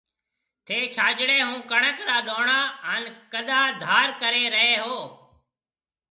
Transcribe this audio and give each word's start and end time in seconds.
ٿَي 0.65 0.77
ڇاجڙي 0.95 1.37
هون 1.47 1.59
ڪڻڪ 1.71 1.97
را 2.09 2.17
ڏونڻا 2.27 2.59
هان 2.85 3.03
ڪَڏآ 3.31 3.61
ڌار 3.83 4.07
ڪري 4.21 4.43
رئي 4.55 4.73
هو۔ 4.83 4.97